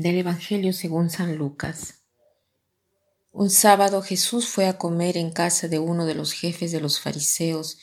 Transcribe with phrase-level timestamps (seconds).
[0.00, 1.96] Del Evangelio según San Lucas.
[3.32, 7.00] Un sábado Jesús fue a comer en casa de uno de los jefes de los
[7.00, 7.76] fariseos,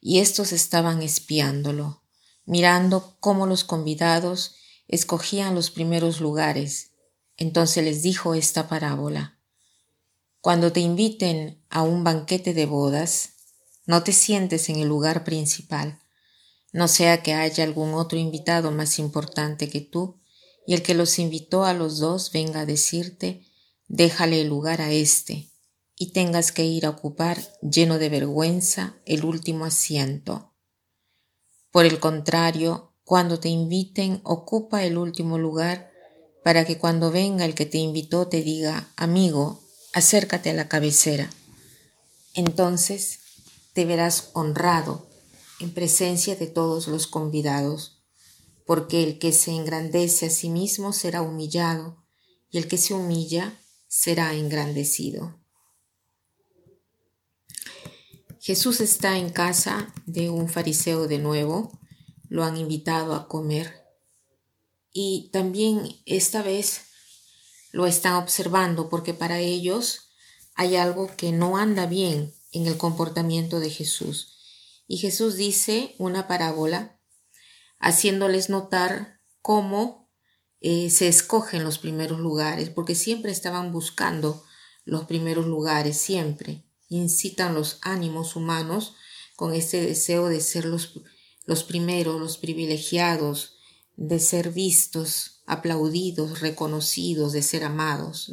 [0.00, 2.04] y éstos estaban espiándolo,
[2.44, 4.54] mirando cómo los convidados
[4.86, 6.92] escogían los primeros lugares.
[7.36, 9.40] Entonces les dijo esta parábola.
[10.40, 13.30] Cuando te inviten a un banquete de bodas,
[13.84, 15.98] no te sientes en el lugar principal,
[16.72, 20.17] no sea que haya algún otro invitado más importante que tú,
[20.68, 23.42] y el que los invitó a los dos venga a decirte,
[23.86, 25.50] déjale el lugar a éste,
[25.96, 30.52] y tengas que ir a ocupar, lleno de vergüenza, el último asiento.
[31.70, 35.90] Por el contrario, cuando te inviten, ocupa el último lugar,
[36.44, 39.62] para que cuando venga el que te invitó te diga, amigo,
[39.94, 41.30] acércate a la cabecera.
[42.34, 43.20] Entonces
[43.72, 45.08] te verás honrado
[45.60, 47.97] en presencia de todos los convidados
[48.68, 52.04] porque el que se engrandece a sí mismo será humillado,
[52.50, 55.40] y el que se humilla será engrandecido.
[58.38, 61.80] Jesús está en casa de un fariseo de nuevo,
[62.28, 63.86] lo han invitado a comer
[64.92, 66.82] y también esta vez
[67.72, 70.10] lo están observando porque para ellos
[70.54, 74.36] hay algo que no anda bien en el comportamiento de Jesús.
[74.86, 76.97] Y Jesús dice una parábola
[77.78, 80.10] haciéndoles notar cómo
[80.60, 84.44] eh, se escogen los primeros lugares, porque siempre estaban buscando
[84.84, 86.64] los primeros lugares, siempre.
[86.88, 88.94] Incitan los ánimos humanos
[89.36, 91.00] con ese deseo de ser los,
[91.44, 93.58] los primeros, los privilegiados,
[93.96, 98.32] de ser vistos, aplaudidos, reconocidos, de ser amados.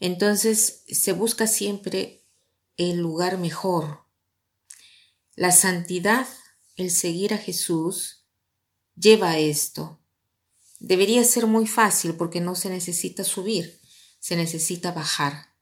[0.00, 2.24] Entonces se busca siempre
[2.76, 4.04] el lugar mejor.
[5.34, 6.26] La santidad,
[6.76, 8.15] el seguir a Jesús,
[8.96, 10.00] lleva esto.
[10.78, 13.80] Debería ser muy fácil porque no se necesita subir,
[14.18, 15.54] se necesita bajar.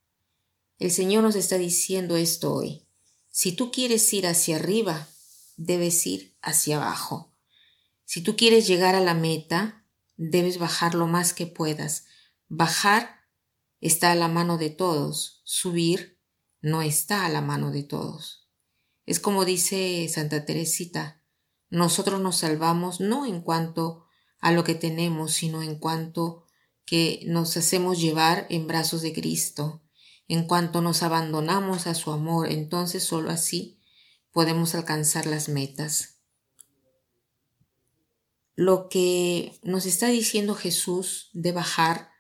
[0.79, 2.87] El Señor nos está diciendo esto hoy.
[3.31, 5.09] Si tú quieres ir hacia arriba,
[5.57, 7.33] debes ir hacia abajo.
[8.05, 9.85] Si tú quieres llegar a la meta,
[10.17, 12.05] debes bajar lo más que puedas.
[12.49, 13.21] Bajar
[13.81, 16.21] está a la mano de todos, subir
[16.61, 18.49] no está a la mano de todos.
[19.05, 21.23] Es como dice Santa Teresita,
[21.75, 24.05] nosotros nos salvamos no en cuanto
[24.39, 26.45] a lo que tenemos, sino en cuanto
[26.87, 29.83] que nos hacemos llevar en brazos de Cristo,
[30.29, 33.81] en cuanto nos abandonamos a su amor, entonces solo así
[34.31, 36.21] podemos alcanzar las metas.
[38.55, 42.11] Lo que nos está diciendo Jesús de bajar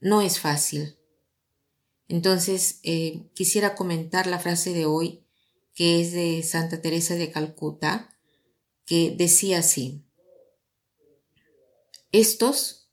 [0.00, 0.98] no es fácil.
[2.08, 5.24] Entonces eh, quisiera comentar la frase de hoy,
[5.72, 8.11] que es de Santa Teresa de Calcuta,
[8.92, 10.04] que decía así,
[12.10, 12.90] estos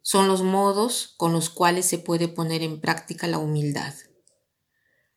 [0.00, 3.92] son los modos con los cuales se puede poner en práctica la humildad.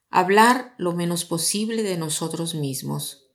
[0.09, 3.29] Hablar lo menos posible de nosotros mismos.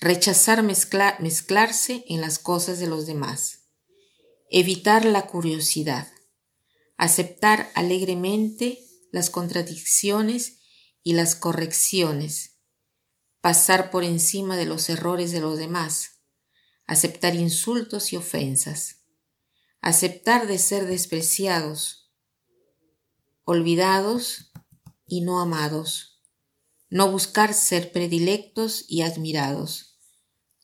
[0.00, 3.68] Rechazar mezclarse en las cosas de los demás.
[4.50, 6.08] Evitar la curiosidad.
[6.96, 8.80] Aceptar alegremente
[9.12, 10.58] las contradicciones
[11.04, 12.51] y las correcciones
[13.42, 16.22] pasar por encima de los errores de los demás,
[16.86, 19.02] aceptar insultos y ofensas,
[19.80, 22.12] aceptar de ser despreciados,
[23.44, 24.52] olvidados
[25.06, 26.22] y no amados,
[26.88, 29.98] no buscar ser predilectos y admirados,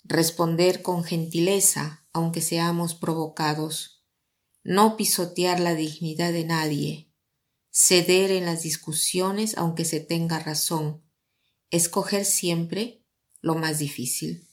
[0.05, 4.05] responder con gentileza aunque seamos provocados,
[4.62, 7.12] no pisotear la dignidad de nadie,
[7.72, 11.08] ceder en las discusiones aunque se tenga razón,
[11.71, 13.05] escoger siempre
[13.41, 14.49] lo más difícil.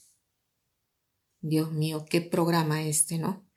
[1.40, 3.48] Dios mío, qué programa este, ¿no?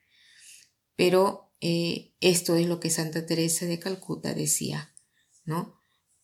[0.96, 4.94] Pero eh, esto es lo que Santa Teresa de Calcuta decía,
[5.44, 5.80] ¿no?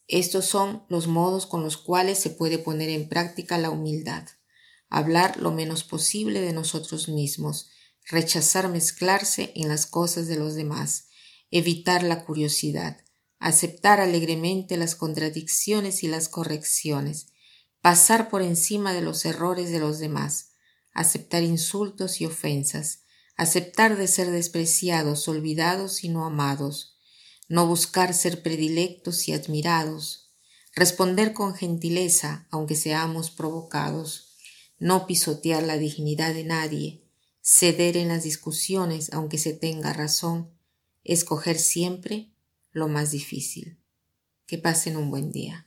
[0.08, 4.26] Estos son los modos con los cuales se puede poner en práctica la humildad.
[4.88, 7.70] Hablar lo menos posible de nosotros mismos,
[8.04, 11.08] rechazar mezclarse en las cosas de los demás,
[11.50, 13.04] evitar la curiosidad,
[13.46, 17.28] aceptar alegremente las contradicciones y las correcciones,
[17.80, 20.48] pasar por encima de los errores de los demás,
[20.92, 23.04] aceptar insultos y ofensas,
[23.36, 26.98] aceptar de ser despreciados, olvidados y no amados,
[27.46, 30.32] no buscar ser predilectos y admirados,
[30.74, 34.34] responder con gentileza aunque seamos provocados,
[34.80, 37.04] no pisotear la dignidad de nadie,
[37.42, 40.50] ceder en las discusiones aunque se tenga razón,
[41.04, 42.32] escoger siempre
[42.76, 43.78] lo más difícil.
[44.46, 45.65] Que pasen un buen día.